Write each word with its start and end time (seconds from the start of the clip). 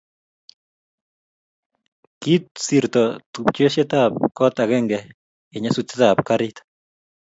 kisirto 2.21 3.03
tupchesiekab 3.31 4.11
koot 4.37 4.55
agenge 4.63 4.99
eng' 5.53 5.63
nyasutietab 5.65 6.17
karit 6.27 6.55